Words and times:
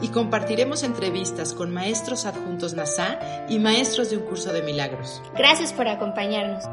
Y 0.00 0.08
compartiremos 0.08 0.82
entrevistas 0.82 1.54
con 1.54 1.72
maestros 1.72 2.26
adjuntos 2.26 2.74
NASA 2.74 3.18
y 3.48 3.58
maestros 3.58 4.10
de 4.10 4.18
un 4.18 4.24
curso 4.24 4.52
de 4.52 4.62
milagros. 4.62 5.22
Gracias 5.36 5.72
por 5.72 5.88
acompañarnos. 5.88 6.64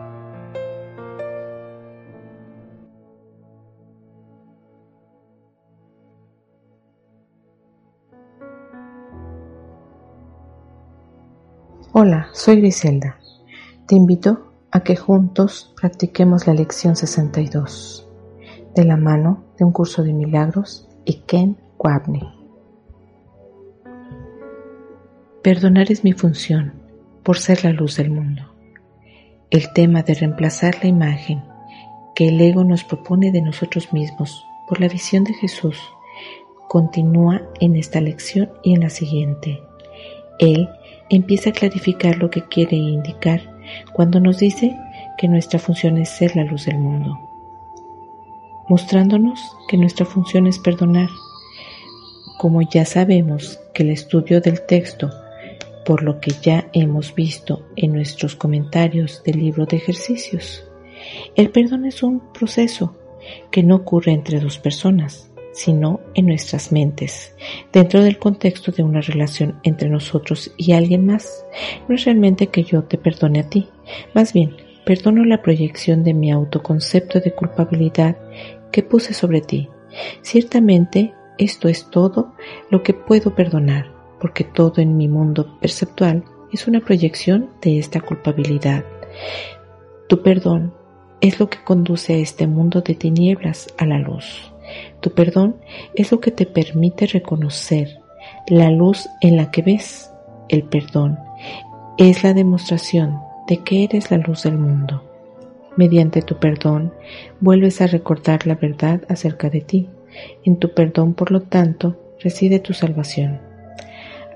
Hola, 11.97 12.27
soy 12.33 12.57
Griselda. 12.57 13.19
Te 13.87 13.95
invito 13.95 14.51
a 14.69 14.81
que 14.81 14.97
juntos 14.97 15.73
practiquemos 15.79 16.45
la 16.45 16.53
lección 16.53 16.97
62 16.97 18.05
de 18.75 18.83
la 18.83 18.97
mano 18.97 19.45
de 19.57 19.63
un 19.63 19.71
curso 19.71 20.03
de 20.03 20.11
milagros 20.11 20.89
y 21.05 21.21
Ken 21.21 21.57
Wabney. 21.79 22.44
Perdonar 25.45 25.91
es 25.91 26.03
mi 26.03 26.13
función 26.13 26.73
por 27.21 27.37
ser 27.37 27.63
la 27.63 27.69
luz 27.69 27.97
del 27.97 28.09
mundo. 28.09 28.51
El 29.51 29.71
tema 29.73 30.01
de 30.01 30.15
reemplazar 30.15 30.79
la 30.81 30.89
imagen 30.89 31.43
que 32.15 32.29
el 32.29 32.41
ego 32.41 32.63
nos 32.63 32.83
propone 32.83 33.31
de 33.31 33.43
nosotros 33.43 33.93
mismos 33.93 34.43
por 34.67 34.81
la 34.81 34.87
visión 34.87 35.23
de 35.23 35.35
Jesús 35.35 35.77
continúa 36.67 37.43
en 37.59 37.75
esta 37.75 38.01
lección 38.01 38.49
y 38.63 38.73
en 38.73 38.79
la 38.79 38.89
siguiente. 38.89 39.61
Él 40.39 40.67
empieza 41.11 41.51
a 41.51 41.53
clarificar 41.53 42.17
lo 42.17 42.31
que 42.31 42.41
quiere 42.47 42.77
indicar 42.77 43.41
cuando 43.93 44.19
nos 44.19 44.39
dice 44.39 44.75
que 45.19 45.27
nuestra 45.27 45.59
función 45.59 45.99
es 45.99 46.09
ser 46.09 46.35
la 46.35 46.43
luz 46.43 46.65
del 46.65 46.79
mundo, 46.79 47.19
mostrándonos 48.67 49.55
que 49.67 49.77
nuestra 49.77 50.07
función 50.07 50.47
es 50.47 50.57
perdonar. 50.57 51.09
Como 52.39 52.63
ya 52.63 52.83
sabemos 52.83 53.59
que 53.75 53.83
el 53.83 53.91
estudio 53.91 54.41
del 54.41 54.65
texto, 54.65 55.11
por 55.85 56.03
lo 56.03 56.19
que 56.19 56.31
ya 56.41 56.69
hemos 56.73 57.13
visto 57.15 57.67
en 57.75 57.93
nuestros 57.93 58.35
comentarios 58.35 59.23
del 59.23 59.39
libro 59.39 59.65
de 59.65 59.77
ejercicios, 59.77 60.67
el 61.35 61.51
perdón 61.51 61.85
es 61.85 62.03
un 62.03 62.31
proceso 62.33 62.97
que 63.51 63.63
no 63.63 63.75
ocurre 63.75 64.11
entre 64.11 64.39
dos 64.39 64.57
personas, 64.57 65.31
sino 65.53 66.01
en 66.15 66.27
nuestras 66.27 66.71
mentes, 66.71 67.33
dentro 67.71 68.03
del 68.03 68.19
contexto 68.19 68.71
de 68.71 68.83
una 68.83 69.01
relación 69.01 69.59
entre 69.63 69.89
nosotros 69.89 70.53
y 70.57 70.73
alguien 70.73 71.05
más. 71.05 71.45
No 71.87 71.95
es 71.95 72.03
realmente 72.03 72.47
que 72.47 72.63
yo 72.63 72.83
te 72.83 72.97
perdone 72.97 73.39
a 73.39 73.49
ti, 73.49 73.69
más 74.13 74.33
bien, 74.33 74.57
perdono 74.85 75.23
la 75.23 75.41
proyección 75.41 76.03
de 76.03 76.13
mi 76.13 76.31
autoconcepto 76.31 77.19
de 77.19 77.33
culpabilidad 77.33 78.17
que 78.71 78.83
puse 78.83 79.13
sobre 79.13 79.41
ti. 79.41 79.69
Ciertamente, 80.21 81.13
esto 81.37 81.69
es 81.69 81.89
todo 81.89 82.33
lo 82.69 82.83
que 82.83 82.93
puedo 82.93 83.33
perdonar, 83.33 83.94
porque 84.25 84.43
todo 84.43 84.81
en 84.81 84.97
mi 84.97 85.07
mundo 85.07 85.55
perceptual 85.61 86.23
es 86.51 86.67
una 86.67 86.79
proyección 86.79 87.51
de 87.61 87.77
esta 87.77 88.01
culpabilidad. 88.01 88.83
Tu 90.09 90.23
perdón 90.23 90.73
es 91.21 91.39
lo 91.39 91.47
que 91.47 91.63
conduce 91.63 92.15
a 92.15 92.17
este 92.17 92.47
mundo 92.47 92.81
de 92.81 92.95
tinieblas 92.95 93.67
a 93.77 93.85
la 93.85 93.99
luz. 93.99 94.51
Tu 94.99 95.11
perdón 95.11 95.57
es 95.93 96.11
lo 96.11 96.21
que 96.21 96.31
te 96.31 96.47
permite 96.47 97.05
reconocer 97.05 97.99
la 98.47 98.71
luz 98.71 99.07
en 99.21 99.37
la 99.37 99.51
que 99.51 99.61
ves. 99.61 100.09
El 100.49 100.63
perdón 100.63 101.19
es 101.99 102.23
la 102.23 102.33
demostración 102.33 103.19
de 103.47 103.57
que 103.57 103.83
eres 103.83 104.09
la 104.09 104.17
luz 104.17 104.41
del 104.41 104.57
mundo. 104.57 105.03
Mediante 105.77 106.23
tu 106.23 106.37
perdón 106.37 106.91
vuelves 107.41 107.79
a 107.79 107.85
recordar 107.85 108.47
la 108.47 108.55
verdad 108.55 109.03
acerca 109.07 109.51
de 109.51 109.61
ti. 109.61 109.87
En 110.43 110.57
tu 110.57 110.73
perdón, 110.73 111.13
por 111.13 111.29
lo 111.29 111.41
tanto, 111.41 111.95
reside 112.23 112.57
tu 112.57 112.73
salvación. 112.73 113.44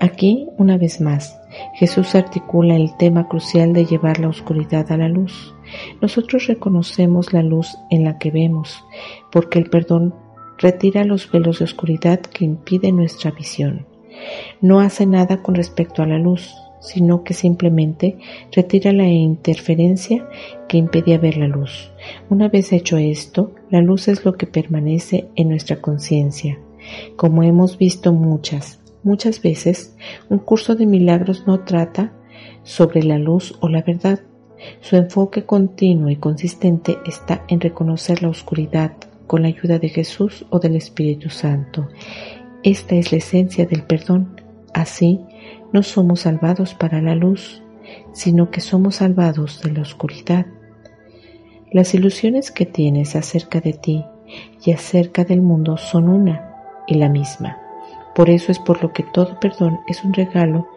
Aquí, 0.01 0.47
una 0.57 0.77
vez 0.77 1.01
más, 1.01 1.37
Jesús 1.75 2.15
articula 2.15 2.75
el 2.75 2.95
tema 2.95 3.27
crucial 3.27 3.73
de 3.73 3.85
llevar 3.85 4.19
la 4.19 4.29
oscuridad 4.29 4.89
a 4.93 4.97
la 4.97 5.09
luz. 5.09 5.53
Nosotros 6.01 6.47
reconocemos 6.47 7.33
la 7.33 7.43
luz 7.43 7.77
en 7.89 8.05
la 8.05 8.17
que 8.17 8.31
vemos, 8.31 8.83
porque 9.29 9.59
el 9.59 9.69
perdón 9.69 10.15
retira 10.57 11.03
los 11.03 11.29
velos 11.29 11.59
de 11.59 11.65
oscuridad 11.65 12.21
que 12.21 12.45
impiden 12.45 12.95
nuestra 12.95 13.31
visión. 13.31 13.87
No 14.61 14.79
hace 14.79 15.05
nada 15.05 15.41
con 15.41 15.55
respecto 15.55 16.01
a 16.01 16.07
la 16.07 16.17
luz, 16.17 16.53
sino 16.79 17.23
que 17.23 17.33
simplemente 17.33 18.17
retira 18.53 18.93
la 18.93 19.07
interferencia 19.07 20.29
que 20.67 20.77
impedía 20.77 21.17
ver 21.17 21.37
la 21.37 21.47
luz. 21.47 21.91
Una 22.29 22.47
vez 22.47 22.71
hecho 22.71 22.97
esto, 22.97 23.51
la 23.69 23.81
luz 23.81 24.07
es 24.07 24.23
lo 24.23 24.35
que 24.35 24.47
permanece 24.47 25.27
en 25.35 25.49
nuestra 25.49 25.81
conciencia. 25.81 26.57
Como 27.15 27.43
hemos 27.43 27.77
visto 27.77 28.13
muchas, 28.13 28.78
muchas 29.03 29.41
veces, 29.41 29.95
un 30.29 30.39
curso 30.39 30.75
de 30.75 30.85
milagros 30.85 31.45
no 31.47 31.61
trata 31.61 32.13
sobre 32.63 33.03
la 33.03 33.17
luz 33.17 33.57
o 33.61 33.69
la 33.69 33.81
verdad. 33.81 34.19
Su 34.81 34.97
enfoque 34.97 35.45
continuo 35.45 36.09
y 36.09 36.17
consistente 36.17 36.97
está 37.05 37.43
en 37.47 37.61
reconocer 37.61 38.21
la 38.21 38.29
oscuridad, 38.29 38.93
con 39.27 39.43
la 39.43 39.47
ayuda 39.47 39.79
de 39.79 39.89
Jesús 39.89 40.45
o 40.49 40.59
del 40.59 40.75
Espíritu 40.75 41.29
Santo. 41.29 41.87
Esta 42.63 42.95
es 42.95 43.11
la 43.11 43.19
esencia 43.19 43.65
del 43.65 43.83
perdón. 43.83 44.41
Así, 44.73 45.19
no 45.71 45.83
somos 45.83 46.21
salvados 46.21 46.73
para 46.73 47.01
la 47.01 47.15
luz, 47.15 47.61
sino 48.11 48.49
que 48.49 48.59
somos 48.59 48.97
salvados 48.97 49.61
de 49.61 49.71
la 49.71 49.81
oscuridad. 49.81 50.45
Las 51.71 51.93
ilusiones 51.93 52.51
que 52.51 52.65
tienes 52.65 53.15
acerca 53.15 53.61
de 53.61 53.73
ti 53.73 54.03
y 54.65 54.71
acerca 54.71 55.23
del 55.23 55.41
mundo 55.41 55.77
son 55.77 56.09
una 56.09 56.55
y 56.87 56.95
la 56.95 57.09
misma. 57.09 57.68
Por 58.15 58.29
eso 58.29 58.51
es 58.51 58.59
por 58.59 58.81
lo 58.81 58.91
que 58.91 59.03
todo 59.03 59.39
perdón 59.39 59.81
es 59.87 60.03
un 60.03 60.13
regalo 60.13 60.67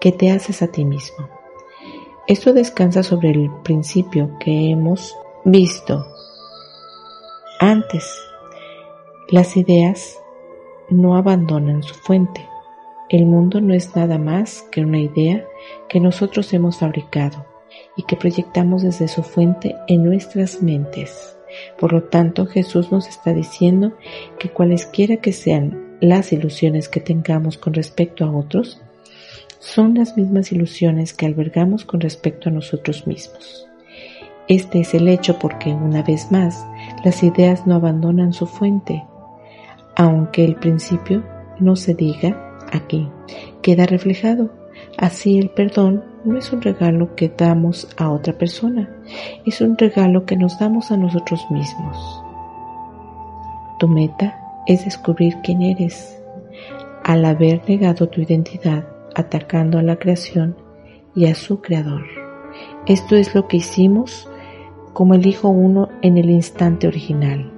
que 0.00 0.12
te 0.12 0.30
haces 0.30 0.62
a 0.62 0.68
ti 0.68 0.84
mismo. 0.84 1.28
Esto 2.26 2.52
descansa 2.52 3.02
sobre 3.02 3.30
el 3.30 3.50
principio 3.62 4.36
que 4.38 4.70
hemos 4.70 5.16
visto 5.44 6.04
antes, 7.58 8.22
las 9.30 9.56
ideas 9.56 10.18
no 10.90 11.16
abandonan 11.16 11.82
su 11.82 11.94
fuente. 11.94 12.46
El 13.08 13.24
mundo 13.24 13.62
no 13.62 13.72
es 13.72 13.96
nada 13.96 14.18
más 14.18 14.60
que 14.70 14.82
una 14.82 14.98
idea 14.98 15.46
que 15.88 15.98
nosotros 15.98 16.52
hemos 16.52 16.80
fabricado 16.80 17.46
y 17.96 18.02
que 18.02 18.16
proyectamos 18.16 18.82
desde 18.82 19.08
su 19.08 19.22
fuente 19.22 19.74
en 19.88 20.04
nuestras 20.04 20.62
mentes. 20.62 21.38
Por 21.78 21.94
lo 21.94 22.02
tanto, 22.02 22.44
Jesús 22.44 22.92
nos 22.92 23.08
está 23.08 23.32
diciendo 23.32 23.94
que 24.38 24.50
cualesquiera 24.50 25.16
que 25.16 25.32
sean 25.32 25.85
las 26.00 26.32
ilusiones 26.32 26.88
que 26.88 27.00
tengamos 27.00 27.58
con 27.58 27.74
respecto 27.74 28.24
a 28.24 28.30
otros, 28.30 28.80
son 29.58 29.94
las 29.94 30.16
mismas 30.16 30.52
ilusiones 30.52 31.12
que 31.12 31.26
albergamos 31.26 31.84
con 31.84 32.00
respecto 32.00 32.48
a 32.48 32.52
nosotros 32.52 33.06
mismos. 33.06 33.66
Este 34.48 34.80
es 34.80 34.94
el 34.94 35.08
hecho 35.08 35.38
porque, 35.38 35.72
una 35.72 36.02
vez 36.02 36.30
más, 36.30 36.64
las 37.04 37.22
ideas 37.22 37.66
no 37.66 37.74
abandonan 37.74 38.32
su 38.32 38.46
fuente, 38.46 39.04
aunque 39.96 40.44
el 40.44 40.54
principio 40.54 41.24
no 41.58 41.74
se 41.74 41.94
diga 41.94 42.56
aquí, 42.72 43.08
queda 43.62 43.86
reflejado. 43.86 44.50
Así 44.98 45.38
el 45.38 45.50
perdón 45.50 46.04
no 46.24 46.38
es 46.38 46.52
un 46.52 46.62
regalo 46.62 47.16
que 47.16 47.28
damos 47.28 47.88
a 47.96 48.10
otra 48.10 48.34
persona, 48.34 48.88
es 49.44 49.60
un 49.60 49.76
regalo 49.76 50.24
que 50.26 50.36
nos 50.36 50.58
damos 50.58 50.90
a 50.92 50.96
nosotros 50.96 51.44
mismos. 51.50 52.22
Tu 53.78 53.88
meta 53.88 54.45
es 54.66 54.84
descubrir 54.84 55.36
quién 55.42 55.62
eres. 55.62 56.20
Al 57.04 57.24
haber 57.24 57.62
negado 57.68 58.08
tu 58.08 58.20
identidad, 58.20 58.86
atacando 59.14 59.78
a 59.78 59.82
la 59.82 59.96
creación 59.96 60.56
y 61.14 61.26
a 61.26 61.34
su 61.34 61.60
creador. 61.60 62.04
Esto 62.86 63.16
es 63.16 63.34
lo 63.34 63.48
que 63.48 63.58
hicimos 63.58 64.28
como 64.92 65.14
el 65.14 65.26
Hijo 65.26 65.48
uno 65.48 65.88
en 66.02 66.16
el 66.18 66.30
instante 66.30 66.86
original. 66.86 67.52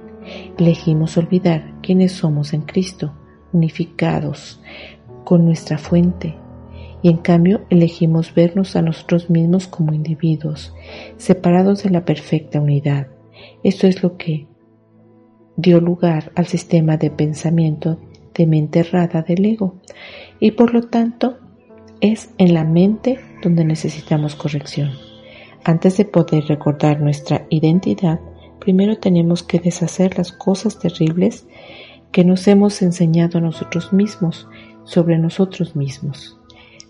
Elegimos 0.57 1.17
olvidar 1.17 1.73
quiénes 1.81 2.11
somos 2.11 2.53
en 2.53 2.61
Cristo, 2.61 3.13
unificados 3.53 4.61
con 5.23 5.45
nuestra 5.45 5.77
fuente, 5.77 6.35
y 7.01 7.09
en 7.09 7.17
cambio 7.17 7.61
elegimos 7.69 8.33
vernos 8.33 8.75
a 8.75 8.81
nosotros 8.81 9.29
mismos 9.29 9.67
como 9.67 9.93
individuos, 9.93 10.75
separados 11.15 11.83
de 11.83 11.91
la 11.91 12.03
perfecta 12.03 12.59
unidad. 12.59 13.07
Esto 13.63 13.87
es 13.87 14.03
lo 14.03 14.17
que 14.17 14.48
dio 15.61 15.81
lugar 15.81 16.31
al 16.35 16.47
sistema 16.47 16.97
de 16.97 17.09
pensamiento 17.09 17.99
de 18.33 18.47
mente 18.47 18.79
errada 18.79 19.21
del 19.21 19.45
ego 19.45 19.75
y 20.39 20.51
por 20.51 20.73
lo 20.73 20.83
tanto 20.83 21.37
es 22.01 22.29
en 22.37 22.53
la 22.53 22.63
mente 22.63 23.19
donde 23.43 23.65
necesitamos 23.65 24.35
corrección. 24.35 24.91
Antes 25.65 25.97
de 25.97 26.05
poder 26.05 26.45
recordar 26.45 27.01
nuestra 27.01 27.45
identidad, 27.49 28.21
primero 28.59 28.97
tenemos 28.97 29.43
que 29.43 29.59
deshacer 29.59 30.17
las 30.17 30.31
cosas 30.31 30.79
terribles 30.79 31.45
que 32.13 32.23
nos 32.23 32.47
hemos 32.47 32.81
enseñado 32.81 33.39
a 33.39 33.41
nosotros 33.41 33.91
mismos 33.91 34.47
sobre 34.85 35.17
nosotros 35.17 35.75
mismos. 35.75 36.37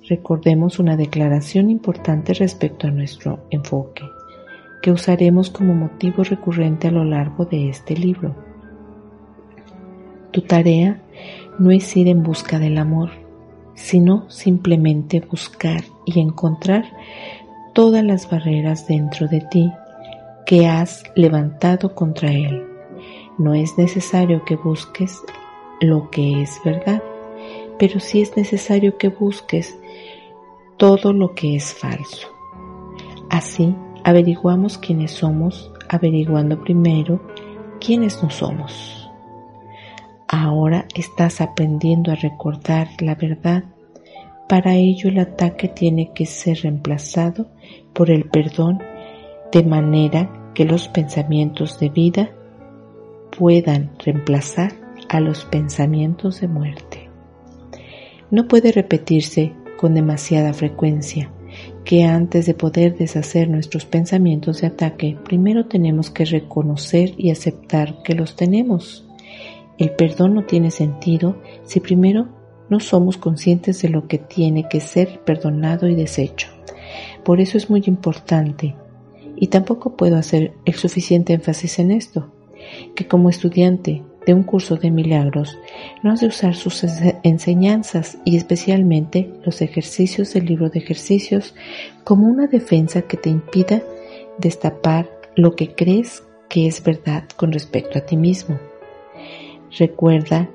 Recordemos 0.07 0.79
una 0.79 0.95
declaración 0.95 1.69
importante 1.71 2.33
respecto 2.33 2.87
a 2.87 2.91
nuestro 2.91 3.45
enfoque, 3.49 4.03
que 4.81 4.91
usaremos 4.91 5.49
como 5.49 5.73
motivo 5.73 6.23
recurrente 6.23 6.87
a 6.87 6.91
lo 6.91 7.03
largo 7.03 7.45
de 7.45 7.69
este 7.69 7.95
libro. 7.95 8.48
Tu 10.31 10.41
tarea 10.41 11.01
no 11.57 11.71
es 11.71 11.95
ir 11.97 12.07
en 12.07 12.23
busca 12.23 12.59
del 12.59 12.77
amor, 12.77 13.11
sino 13.73 14.29
simplemente 14.29 15.21
buscar 15.21 15.83
y 16.05 16.19
encontrar 16.19 16.85
todas 17.73 18.03
las 18.03 18.29
barreras 18.29 18.87
dentro 18.87 19.27
de 19.27 19.41
ti 19.41 19.71
que 20.45 20.67
has 20.67 21.03
levantado 21.15 21.95
contra 21.95 22.31
él. 22.31 22.65
No 23.37 23.53
es 23.53 23.77
necesario 23.77 24.43
que 24.45 24.55
busques 24.55 25.21
lo 25.79 26.09
que 26.09 26.41
es 26.41 26.59
verdad, 26.65 27.01
pero 27.77 27.99
sí 27.99 28.21
es 28.21 28.35
necesario 28.35 28.97
que 28.97 29.09
busques 29.09 29.79
todo 30.77 31.13
lo 31.13 31.33
que 31.33 31.55
es 31.55 31.73
falso. 31.73 32.27
Así 33.29 33.73
averiguamos 34.03 34.77
quiénes 34.77 35.11
somos, 35.11 35.71
averiguando 35.87 36.61
primero 36.61 37.19
quiénes 37.79 38.21
no 38.21 38.29
somos. 38.29 38.98
Ahora 40.31 40.85
estás 40.93 41.41
aprendiendo 41.41 42.11
a 42.11 42.15
recordar 42.15 42.89
la 42.99 43.15
verdad. 43.15 43.63
Para 44.47 44.75
ello 44.75 45.09
el 45.09 45.17
ataque 45.17 45.69
tiene 45.69 46.11
que 46.13 46.27
ser 46.27 46.59
reemplazado 46.61 47.47
por 47.93 48.11
el 48.11 48.29
perdón 48.29 48.77
de 49.51 49.63
manera 49.63 50.51
que 50.53 50.65
los 50.65 50.87
pensamientos 50.87 51.79
de 51.79 51.89
vida 51.89 52.29
puedan 53.35 53.89
reemplazar 54.05 54.73
a 55.09 55.19
los 55.19 55.45
pensamientos 55.45 56.41
de 56.41 56.47
muerte. 56.47 57.09
No 58.29 58.47
puede 58.47 58.71
repetirse 58.71 59.53
con 59.79 59.95
demasiada 59.95 60.53
frecuencia 60.53 61.31
que 61.83 62.03
antes 62.03 62.45
de 62.45 62.53
poder 62.53 62.95
deshacer 62.95 63.49
nuestros 63.49 63.85
pensamientos 63.85 64.61
de 64.61 64.67
ataque, 64.67 65.17
primero 65.25 65.65
tenemos 65.65 66.11
que 66.11 66.25
reconocer 66.25 67.15
y 67.17 67.31
aceptar 67.31 68.03
que 68.03 68.13
los 68.13 68.35
tenemos. 68.35 69.08
El 69.79 69.91
perdón 69.91 70.35
no 70.35 70.43
tiene 70.43 70.71
sentido 70.71 71.37
si 71.63 71.79
primero 71.79 72.27
no 72.69 72.79
somos 72.79 73.17
conscientes 73.17 73.81
de 73.81 73.89
lo 73.89 74.07
que 74.07 74.19
tiene 74.19 74.67
que 74.69 74.81
ser 74.81 75.21
perdonado 75.21 75.87
y 75.87 75.95
deshecho. 75.95 76.49
Por 77.23 77.39
eso 77.39 77.57
es 77.57 77.69
muy 77.69 77.83
importante, 77.87 78.75
y 79.37 79.47
tampoco 79.47 79.95
puedo 79.95 80.17
hacer 80.17 80.53
el 80.65 80.73
suficiente 80.73 81.33
énfasis 81.33 81.79
en 81.79 81.91
esto, 81.91 82.31
que 82.93 83.07
como 83.07 83.29
estudiante 83.29 84.03
de 84.25 84.33
un 84.33 84.43
curso 84.43 84.75
de 84.75 84.91
milagros 84.91 85.57
no 86.03 86.11
has 86.11 86.19
de 86.19 86.27
usar 86.27 86.55
sus 86.55 86.83
enseñanzas 87.23 88.17
y 88.25 88.35
especialmente 88.35 89.31
los 89.45 89.61
ejercicios 89.61 90.33
del 90.33 90.45
libro 90.45 90.69
de 90.69 90.79
ejercicios 90.79 91.55
como 92.03 92.27
una 92.27 92.47
defensa 92.47 93.03
que 93.03 93.15
te 93.15 93.29
impida 93.29 93.81
destapar 94.37 95.09
lo 95.35 95.55
que 95.55 95.73
crees 95.73 96.23
que 96.49 96.67
es 96.67 96.83
verdad 96.83 97.23
con 97.37 97.53
respecto 97.53 97.97
a 97.97 98.01
ti 98.01 98.17
mismo. 98.17 98.59
Recuerda 99.77 100.49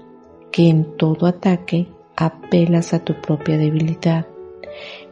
que 0.51 0.69
en 0.69 0.97
todo 0.97 1.27
ataque 1.27 1.87
apelas 2.17 2.95
a 2.95 3.05
tu 3.05 3.15
propia 3.21 3.57
debilidad, 3.59 4.27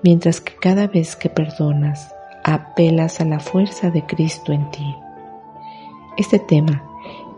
mientras 0.03 0.41
que 0.41 0.55
cada 0.57 0.87
vez 0.87 1.17
que 1.17 1.29
perdonas, 1.29 2.15
apelas 2.45 3.21
a 3.21 3.25
la 3.25 3.41
fuerza 3.41 3.91
de 3.91 4.05
Cristo 4.05 4.53
en 4.53 4.71
ti. 4.71 4.95
Este 6.17 6.39
tema, 6.39 6.83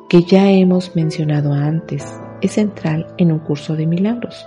que 0.09 0.23
ya 0.23 0.51
hemos 0.51 0.97
mencionado 0.97 1.53
antes, 1.53 2.21
es 2.41 2.53
central 2.53 3.07
en 3.19 3.33
un 3.33 3.39
curso 3.39 3.77
de 3.77 3.87
milagros. 3.87 4.47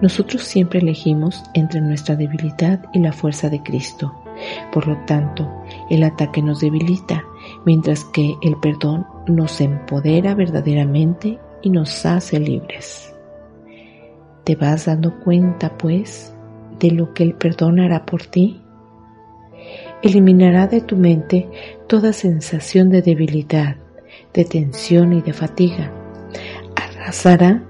Nosotros 0.00 0.42
siempre 0.42 0.80
elegimos 0.80 1.42
entre 1.54 1.80
nuestra 1.80 2.16
debilidad 2.16 2.84
y 2.92 2.98
la 2.98 3.12
fuerza 3.12 3.48
de 3.48 3.62
Cristo. 3.62 4.12
Por 4.70 4.86
lo 4.86 4.96
tanto, 5.06 5.50
el 5.88 6.02
ataque 6.02 6.42
nos 6.42 6.60
debilita, 6.60 7.24
mientras 7.64 8.04
que 8.04 8.36
el 8.42 8.56
perdón 8.56 9.06
nos 9.26 9.60
empodera 9.60 10.34
verdaderamente 10.34 11.38
y 11.62 11.70
nos 11.70 12.06
hace 12.06 12.38
libres. 12.38 13.14
¿Te 14.44 14.54
vas 14.54 14.86
dando 14.86 15.18
cuenta, 15.20 15.76
pues, 15.76 16.34
de 16.78 16.90
lo 16.90 17.12
que 17.14 17.24
el 17.24 17.34
perdón 17.34 17.80
hará 17.80 18.06
por 18.06 18.24
ti? 18.24 18.62
Eliminará 20.02 20.66
de 20.68 20.80
tu 20.80 20.96
mente 20.96 21.48
toda 21.88 22.12
sensación 22.12 22.90
de 22.90 23.02
debilidad, 23.02 23.76
de 24.32 24.44
tensión 24.44 25.12
y 25.12 25.22
de 25.22 25.32
fatiga. 25.32 25.90
Arrasará 26.76 27.64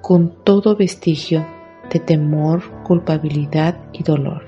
con 0.00 0.42
todo 0.42 0.74
vestigio 0.76 1.46
de 1.92 2.00
temor, 2.00 2.62
culpabilidad 2.82 3.78
y 3.92 4.02
dolor. 4.02 4.42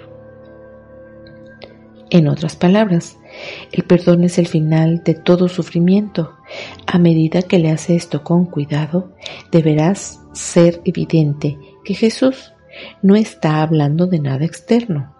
En 2.10 2.26
otras 2.26 2.56
palabras, 2.56 3.18
el 3.72 3.84
perdón 3.84 4.24
es 4.24 4.38
el 4.38 4.46
final 4.46 5.02
de 5.04 5.14
todo 5.14 5.48
sufrimiento. 5.48 6.34
A 6.86 6.98
medida 6.98 7.42
que 7.42 7.58
le 7.58 7.70
haces 7.70 8.04
esto 8.04 8.24
con 8.24 8.46
cuidado, 8.46 9.12
deberás 9.50 10.20
ser 10.32 10.80
evidente 10.84 11.58
que 11.84 11.94
Jesús 11.94 12.52
no 13.02 13.16
está 13.16 13.62
hablando 13.62 14.06
de 14.06 14.20
nada 14.20 14.44
externo. 14.44 15.14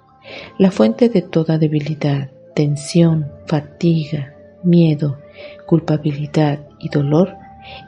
La 0.58 0.70
fuente 0.70 1.08
de 1.08 1.22
toda 1.22 1.58
debilidad, 1.58 2.30
tensión, 2.54 3.30
fatiga, 3.46 4.34
miedo, 4.62 5.18
culpabilidad 5.66 6.60
y 6.78 6.88
dolor 6.88 7.36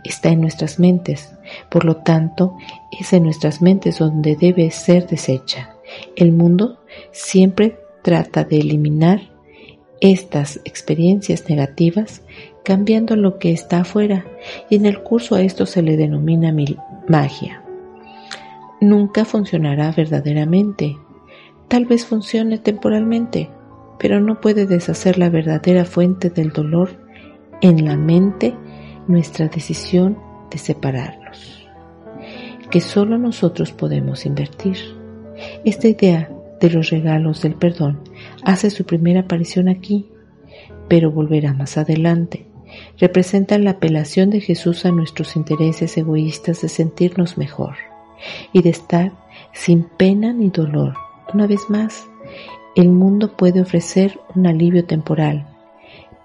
está 0.04 0.30
en 0.30 0.40
nuestras 0.40 0.78
mentes. 0.78 1.32
Por 1.68 1.84
lo 1.84 1.96
tanto, 1.96 2.56
es 2.98 3.12
en 3.12 3.24
nuestras 3.24 3.62
mentes 3.62 3.98
donde 3.98 4.36
debe 4.36 4.70
ser 4.70 5.06
deshecha. 5.06 5.76
El 6.16 6.32
mundo 6.32 6.80
siempre 7.12 7.78
trata 8.02 8.44
de 8.44 8.60
eliminar 8.60 9.29
estas 10.00 10.60
experiencias 10.64 11.48
negativas 11.48 12.22
cambiando 12.64 13.16
lo 13.16 13.38
que 13.38 13.52
está 13.52 13.80
afuera 13.80 14.24
y 14.68 14.76
en 14.76 14.86
el 14.86 15.02
curso 15.02 15.34
a 15.34 15.42
esto 15.42 15.66
se 15.66 15.82
le 15.82 15.96
denomina 15.96 16.54
magia. 17.08 17.62
Nunca 18.80 19.24
funcionará 19.24 19.92
verdaderamente. 19.92 20.96
Tal 21.68 21.84
vez 21.84 22.06
funcione 22.06 22.58
temporalmente, 22.58 23.50
pero 23.98 24.20
no 24.20 24.40
puede 24.40 24.66
deshacer 24.66 25.18
la 25.18 25.28
verdadera 25.28 25.84
fuente 25.84 26.30
del 26.30 26.50
dolor 26.50 26.90
en 27.60 27.84
la 27.84 27.96
mente 27.96 28.54
nuestra 29.06 29.48
decisión 29.48 30.18
de 30.50 30.58
separarnos, 30.58 31.68
que 32.70 32.80
solo 32.80 33.18
nosotros 33.18 33.72
podemos 33.72 34.24
invertir. 34.24 34.76
Esta 35.64 35.88
idea 35.88 36.30
de 36.60 36.70
los 36.70 36.90
regalos 36.90 37.42
del 37.42 37.54
perdón 37.54 38.00
hace 38.44 38.70
su 38.70 38.84
primera 38.84 39.20
aparición 39.20 39.68
aquí, 39.68 40.06
pero 40.88 41.10
volverá 41.10 41.52
más 41.52 41.76
adelante. 41.78 42.46
Representa 42.98 43.58
la 43.58 43.72
apelación 43.72 44.30
de 44.30 44.40
Jesús 44.40 44.84
a 44.84 44.90
nuestros 44.90 45.36
intereses 45.36 45.96
egoístas 45.96 46.62
de 46.62 46.68
sentirnos 46.68 47.38
mejor 47.38 47.76
y 48.52 48.62
de 48.62 48.70
estar 48.70 49.12
sin 49.52 49.84
pena 49.84 50.32
ni 50.32 50.50
dolor. 50.50 50.94
Una 51.32 51.46
vez 51.46 51.68
más, 51.68 52.08
el 52.76 52.88
mundo 52.88 53.36
puede 53.36 53.60
ofrecer 53.60 54.20
un 54.34 54.46
alivio 54.46 54.84
temporal, 54.84 55.46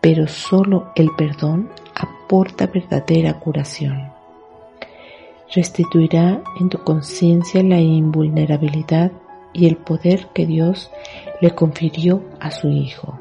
pero 0.01 0.27
solo 0.27 0.91
el 0.95 1.09
perdón 1.17 1.69
aporta 1.95 2.67
verdadera 2.67 3.39
curación. 3.39 4.11
Restituirá 5.53 6.43
en 6.59 6.69
tu 6.69 6.79
conciencia 6.83 7.63
la 7.63 7.79
invulnerabilidad 7.79 9.11
y 9.55 9.67
el 9.67 9.77
poder 9.77 10.27
que 10.33 10.45
Dios 10.45 10.91
le 11.39 11.55
confirió 11.55 12.21
a 12.39 12.51
su 12.51 12.67
Hijo. 12.67 13.17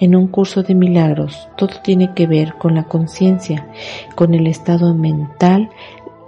En 0.00 0.16
un 0.16 0.26
curso 0.26 0.62
de 0.62 0.74
milagros 0.74 1.48
todo 1.56 1.80
tiene 1.82 2.12
que 2.14 2.26
ver 2.26 2.54
con 2.54 2.74
la 2.74 2.84
conciencia, 2.84 3.68
con 4.16 4.34
el 4.34 4.46
estado 4.48 4.94
mental, 4.94 5.70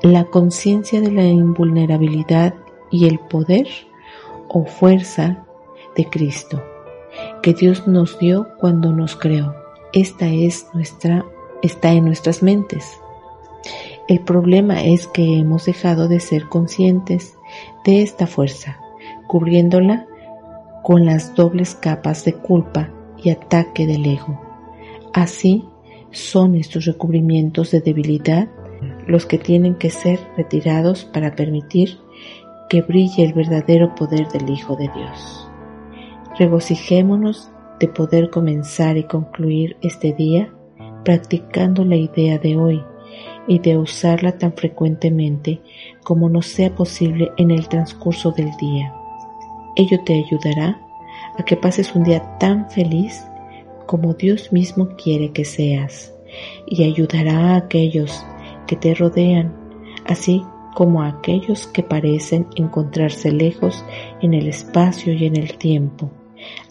la 0.03 0.25
conciencia 0.25 1.01
de 1.01 1.11
la 1.11 1.25
invulnerabilidad 1.25 2.55
y 2.91 3.07
el 3.07 3.19
poder 3.19 3.67
o 4.49 4.65
fuerza 4.65 5.45
de 5.97 6.09
Cristo 6.09 6.63
que 7.43 7.55
Dios 7.55 7.87
nos 7.87 8.19
dio 8.19 8.49
cuando 8.59 8.93
nos 8.93 9.17
creó. 9.17 9.55
Esta 9.93 10.27
es 10.27 10.67
nuestra 10.75 11.25
está 11.63 11.93
en 11.93 12.05
nuestras 12.05 12.43
mentes. 12.43 12.99
El 14.09 14.21
problema 14.21 14.85
es 14.85 15.07
que 15.07 15.39
hemos 15.39 15.65
dejado 15.65 16.09
de 16.09 16.21
ser 16.21 16.49
conscientes 16.49 17.39
de 17.85 18.03
esta 18.03 18.27
fuerza 18.27 18.84
cubriéndola 19.27 20.07
con 20.83 21.07
las 21.07 21.35
dobles 21.35 21.75
capas 21.75 22.25
de 22.25 22.35
culpa 22.35 22.91
y 23.23 23.31
ataque 23.31 23.87
del 23.87 24.05
ego. 24.05 24.41
Así 25.13 25.65
son 26.11 26.55
estos 26.55 26.85
recubrimientos 26.85 27.71
de 27.71 27.81
debilidad 27.81 28.49
los 29.07 29.27
que 29.27 29.39
tienen 29.39 29.77
que 29.77 29.91
ser 29.91 30.21
retirados 30.37 31.05
para 31.05 31.35
permitir 31.35 31.99
que 32.69 32.83
brille 32.83 33.25
el 33.25 33.33
verdadero 33.33 33.95
poder 33.95 34.29
del 34.29 34.51
Hijo 34.51 34.77
de 34.77 34.91
Dios. 34.95 35.49
Regocijémonos 36.39 37.51
de 37.81 37.89
poder 37.89 38.31
comenzar 38.31 38.97
y 38.97 39.05
concluir 39.05 39.77
este 39.83 40.13
día 40.13 40.53
practicando 41.05 41.85
la 41.85 41.97
idea 41.97 42.39
de 42.39 42.57
hoy 42.57 42.83
y 43.47 43.59
de 43.59 43.77
usarla 43.77 44.39
tan 44.39 44.55
frecuentemente 44.55 45.61
como 46.03 46.29
nos 46.29 46.47
sea 46.47 46.75
posible 46.75 47.31
en 47.37 47.51
el 47.51 47.69
transcurso 47.69 48.33
del 48.33 48.51
día. 48.57 48.95
Ello 49.77 50.01
te 50.05 50.15
ayudará 50.15 50.81
a 51.39 51.45
que 51.45 51.57
pases 51.57 51.95
un 51.95 52.05
día 52.05 52.39
tan 52.39 52.71
feliz 52.71 53.25
como 53.87 54.15
Dios 54.15 54.53
mismo 54.53 54.91
quiere 54.97 55.33
que 55.33 55.45
seas 55.45 56.15
y 56.67 56.85
ayudará 56.85 57.55
a 57.55 57.57
aquellos 57.57 58.25
que 58.67 58.77
te 58.77 58.95
rodean, 58.95 59.55
así 60.07 60.43
como 60.75 61.03
a 61.03 61.09
aquellos 61.09 61.67
que 61.67 61.83
parecen 61.83 62.47
encontrarse 62.57 63.31
lejos 63.31 63.85
en 64.21 64.35
el 64.35 64.49
espacio 64.49 65.13
y 65.13 65.27
en 65.27 65.37
el 65.37 65.57
tiempo, 65.59 66.11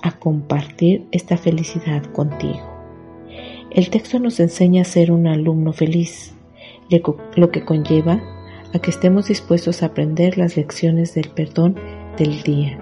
a 0.01 0.19
compartir 0.19 1.05
esta 1.11 1.37
felicidad 1.37 2.03
contigo. 2.11 2.61
El 3.71 3.89
texto 3.89 4.19
nos 4.19 4.39
enseña 4.39 4.83
a 4.83 4.85
ser 4.85 5.11
un 5.11 5.27
alumno 5.27 5.73
feliz, 5.73 6.33
lo 7.35 7.51
que 7.51 7.65
conlleva 7.65 8.21
a 8.73 8.79
que 8.79 8.91
estemos 8.91 9.27
dispuestos 9.27 9.81
a 9.81 9.87
aprender 9.87 10.37
las 10.37 10.57
lecciones 10.57 11.15
del 11.15 11.29
perdón 11.29 11.75
del 12.17 12.43
día, 12.43 12.79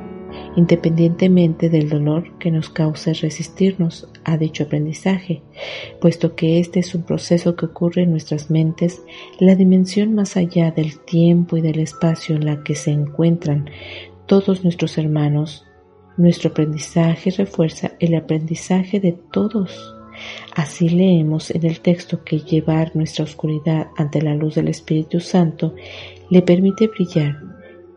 independientemente 0.55 1.69
del 1.69 1.89
dolor 1.89 2.37
que 2.39 2.51
nos 2.51 2.69
cause 2.69 3.13
resistirnos 3.13 4.07
a 4.23 4.37
dicho 4.37 4.63
aprendizaje, 4.63 5.41
puesto 5.99 6.35
que 6.35 6.59
este 6.59 6.79
es 6.79 6.93
un 6.95 7.03
proceso 7.03 7.55
que 7.55 7.65
ocurre 7.65 8.03
en 8.03 8.11
nuestras 8.11 8.49
mentes, 8.49 9.01
la 9.39 9.55
dimensión 9.55 10.13
más 10.13 10.37
allá 10.37 10.71
del 10.71 10.99
tiempo 10.99 11.57
y 11.57 11.61
del 11.61 11.79
espacio 11.79 12.35
en 12.35 12.45
la 12.45 12.63
que 12.63 12.75
se 12.75 12.91
encuentran 12.91 13.69
todos 14.25 14.63
nuestros 14.63 14.97
hermanos. 14.97 15.65
Nuestro 16.17 16.49
aprendizaje 16.49 17.31
refuerza 17.31 17.93
el 17.99 18.15
aprendizaje 18.15 18.99
de 18.99 19.13
todos 19.31 19.95
Así 20.55 20.89
leemos 20.89 21.51
en 21.51 21.65
el 21.65 21.79
texto 21.79 22.23
que 22.23 22.39
llevar 22.39 22.95
nuestra 22.95 23.23
oscuridad 23.23 23.87
ante 23.97 24.21
la 24.21 24.35
luz 24.35 24.55
del 24.55 24.67
Espíritu 24.67 25.19
Santo 25.19 25.75
le 26.29 26.41
permite 26.41 26.87
brillar 26.87 27.39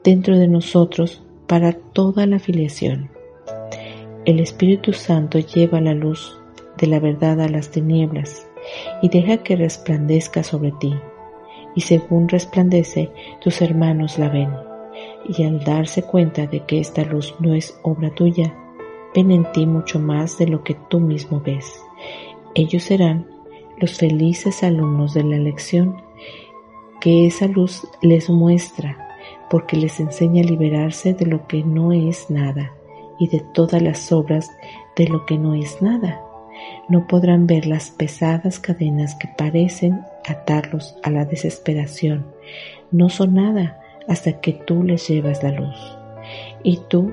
dentro 0.03 0.39
de 0.39 0.49
nosotros 0.49 1.24
para 1.47 1.73
toda 1.73 2.27
la 2.27 2.39
filiación. 2.39 3.11
El 4.25 4.41
Espíritu 4.41 4.93
Santo 4.93 5.39
lleva 5.39 5.81
la 5.81 5.95
luz 5.95 6.39
de 6.79 6.87
la 6.87 6.99
verdad 6.99 7.41
a 7.41 7.49
las 7.49 7.71
tinieblas 7.71 8.47
y 9.03 9.09
deja 9.09 9.39
que 9.39 9.57
resplandezca 9.57 10.43
sobre 10.43 10.73
ti. 10.73 10.95
Y 11.75 11.83
según 11.83 12.29
resplandece, 12.29 13.11
tus 13.41 13.61
hermanos 13.61 14.19
la 14.19 14.29
ven. 14.29 14.51
Y 15.29 15.43
al 15.45 15.63
darse 15.65 16.03
cuenta 16.03 16.47
de 16.47 16.61
que 16.61 16.81
esta 16.81 17.05
luz 17.05 17.35
no 17.41 17.55
es 17.55 17.79
obra 17.83 18.11
tuya, 18.15 18.55
ven 19.15 19.31
en 19.31 19.51
ti 19.53 19.67
mucho 19.67 19.99
más 19.99 20.39
de 20.39 20.47
lo 20.47 20.63
que 20.63 20.77
tú 20.89 21.01
mismo 21.01 21.41
ves. 21.41 21.81
Ellos 22.55 22.85
serán 22.85 23.27
los 23.79 23.99
felices 23.99 24.63
alumnos 24.63 25.15
de 25.15 25.25
la 25.25 25.39
lección 25.39 25.97
que 27.01 27.27
esa 27.27 27.47
luz 27.49 27.87
les 28.03 28.31
muestra, 28.31 29.14
porque 29.51 29.77
les 29.77 30.01
enseña 30.01 30.43
a 30.43 30.47
liberarse 30.47 31.15
de 31.15 31.27
lo 31.27 31.47
que 31.47 31.63
no 31.63 31.93
es 31.93 32.31
nada 32.31 32.73
y 33.19 33.29
de 33.29 33.41
todas 33.53 33.83
las 33.83 34.13
obras 34.13 34.51
de 34.97 35.09
lo 35.09 35.27
que 35.27 35.39
no 35.39 35.55
es 35.55 35.81
nada. 35.83 36.21
No 36.89 37.07
podrán 37.07 37.47
ver 37.47 37.67
las 37.67 37.91
pesadas 37.91 38.59
cadenas 38.59 39.15
que 39.17 39.29
parecen 39.37 40.01
atarlos 40.27 40.97
a 41.03 41.11
la 41.11 41.25
desesperación. 41.25 42.27
No 42.91 43.09
son 43.09 43.35
nada 43.35 43.81
hasta 44.09 44.41
que 44.41 44.53
tú 44.53 44.83
les 44.83 45.09
llevas 45.09 45.43
la 45.43 45.51
luz. 45.51 45.99
Y 46.63 46.81
tú 46.89 47.13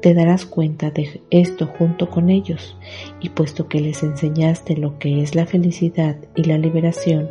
te 0.00 0.14
darás 0.14 0.46
cuenta 0.46 0.90
de 0.90 1.22
esto 1.30 1.66
junto 1.78 2.10
con 2.10 2.30
ellos, 2.30 2.76
y 3.20 3.30
puesto 3.30 3.68
que 3.68 3.80
les 3.80 4.02
enseñaste 4.02 4.76
lo 4.76 4.98
que 4.98 5.22
es 5.22 5.34
la 5.34 5.46
felicidad 5.46 6.16
y 6.34 6.44
la 6.44 6.58
liberación, 6.58 7.30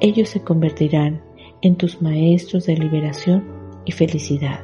ellos 0.00 0.30
se 0.30 0.40
convertirán 0.40 1.20
en 1.62 1.76
tus 1.76 2.00
maestros 2.00 2.66
de 2.66 2.76
liberación 2.76 3.59
felicidad. 3.92 4.60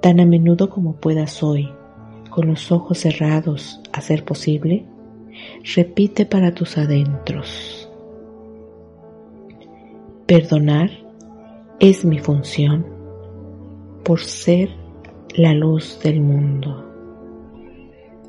Tan 0.00 0.20
a 0.20 0.26
menudo 0.26 0.70
como 0.70 0.96
puedas 0.96 1.42
hoy, 1.42 1.68
con 2.30 2.48
los 2.48 2.70
ojos 2.70 2.98
cerrados 2.98 3.80
a 3.92 4.00
ser 4.00 4.24
posible, 4.24 4.84
repite 5.74 6.26
para 6.26 6.52
tus 6.54 6.78
adentros. 6.78 7.90
Perdonar 10.26 10.90
es 11.80 12.04
mi 12.04 12.18
función 12.18 12.86
por 14.04 14.20
ser 14.20 14.70
la 15.34 15.52
luz 15.52 16.00
del 16.02 16.20
mundo. 16.20 16.84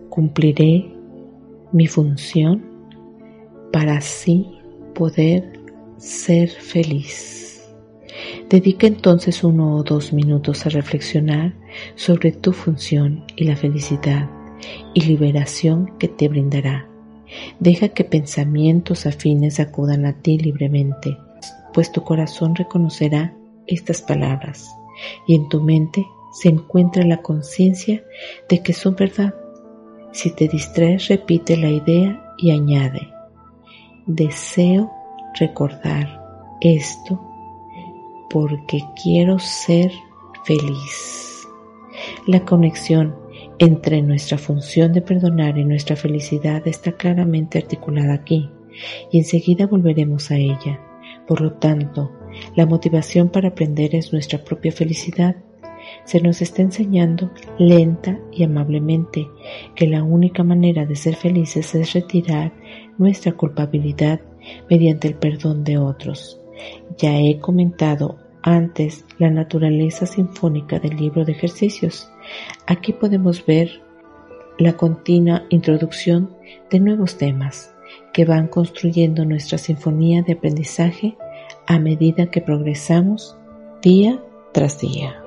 Cumpliré 0.09 0.93
mi 1.71 1.87
función 1.87 2.63
para 3.71 3.97
así 3.97 4.47
poder 4.93 5.59
ser 5.97 6.49
feliz. 6.49 7.46
Dedica 8.49 8.87
entonces 8.87 9.43
uno 9.43 9.75
o 9.75 9.83
dos 9.83 10.13
minutos 10.13 10.65
a 10.65 10.69
reflexionar 10.69 11.53
sobre 11.95 12.31
tu 12.31 12.53
función 12.53 13.25
y 13.35 13.43
la 13.43 13.57
felicidad 13.57 14.29
y 14.93 15.01
liberación 15.01 15.97
que 15.99 16.07
te 16.07 16.29
brindará. 16.29 16.87
Deja 17.59 17.89
que 17.89 18.05
pensamientos 18.05 19.05
afines 19.05 19.59
acudan 19.59 20.05
a 20.05 20.13
ti 20.21 20.37
libremente, 20.37 21.17
pues 21.73 21.91
tu 21.91 22.03
corazón 22.03 22.55
reconocerá 22.55 23.35
estas 23.67 24.01
palabras 24.01 24.73
y 25.27 25.35
en 25.35 25.49
tu 25.49 25.61
mente 25.61 26.05
se 26.31 26.47
encuentra 26.47 27.03
la 27.03 27.21
conciencia 27.21 28.01
de 28.47 28.63
que 28.63 28.71
son 28.71 28.95
verdad. 28.95 29.35
Si 30.13 30.33
te 30.33 30.47
distraes, 30.47 31.09
repite 31.09 31.57
la 31.57 31.69
idea 31.69 32.33
y 32.37 32.51
añade, 32.51 33.09
deseo 34.05 34.89
recordar 35.37 36.57
esto 36.61 37.26
porque 38.29 38.83
quiero 39.01 39.39
ser 39.39 39.91
feliz. 40.45 41.47
La 42.25 42.45
conexión 42.45 43.15
entre 43.59 44.01
nuestra 44.01 44.37
función 44.37 44.93
de 44.93 45.01
perdonar 45.01 45.57
y 45.57 45.65
nuestra 45.65 45.95
felicidad 45.95 46.67
está 46.67 46.91
claramente 46.91 47.57
articulada 47.57 48.13
aquí 48.13 48.49
y 49.11 49.19
enseguida 49.19 49.65
volveremos 49.65 50.29
a 50.31 50.37
ella. 50.37 50.79
Por 51.27 51.41
lo 51.41 51.53
tanto, 51.53 52.11
la 52.55 52.65
motivación 52.65 53.29
para 53.29 53.49
aprender 53.49 53.95
es 53.95 54.13
nuestra 54.13 54.43
propia 54.43 54.71
felicidad 54.71 55.35
se 56.03 56.21
nos 56.21 56.41
está 56.41 56.61
enseñando 56.61 57.31
lenta 57.57 58.19
y 58.31 58.43
amablemente 58.43 59.27
que 59.75 59.87
la 59.87 60.03
única 60.03 60.43
manera 60.43 60.85
de 60.85 60.95
ser 60.95 61.15
felices 61.15 61.75
es 61.75 61.93
retirar 61.93 62.53
nuestra 62.97 63.33
culpabilidad 63.33 64.21
mediante 64.69 65.07
el 65.07 65.15
perdón 65.15 65.63
de 65.63 65.77
otros. 65.77 66.36
Ya 66.97 67.19
he 67.19 67.39
comentado 67.39 68.17
antes 68.41 69.05
la 69.17 69.29
naturaleza 69.29 70.05
sinfónica 70.05 70.79
del 70.79 70.95
libro 70.95 71.25
de 71.25 71.33
ejercicios. 71.33 72.09
Aquí 72.65 72.93
podemos 72.93 73.45
ver 73.45 73.81
la 74.57 74.73
continua 74.73 75.43
introducción 75.49 76.35
de 76.69 76.79
nuevos 76.79 77.17
temas 77.17 77.73
que 78.13 78.25
van 78.25 78.47
construyendo 78.47 79.25
nuestra 79.25 79.57
sinfonía 79.57 80.21
de 80.23 80.33
aprendizaje 80.33 81.17
a 81.67 81.79
medida 81.79 82.31
que 82.31 82.41
progresamos 82.41 83.37
día 83.81 84.23
tras 84.53 84.79
día. 84.79 85.26